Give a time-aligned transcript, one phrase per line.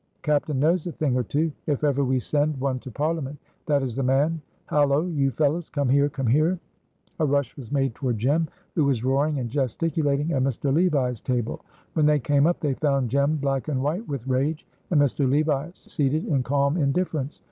[0.23, 3.95] "Captain knows a thing or two." "If ever we send one to parliament that is
[3.95, 5.03] the man." "Halo!
[5.05, 6.09] you fellows, come here!
[6.09, 6.57] come here!"
[7.19, 10.73] A rush was made toward Jem, who was roaring and gesticulating at Mr.
[10.73, 11.61] Levi's table.
[11.93, 15.29] When they came up they found Jem black and white with rage, and Mr.
[15.29, 17.39] Levi seated in calm indifference.